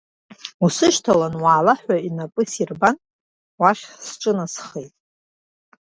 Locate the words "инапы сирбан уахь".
2.07-3.83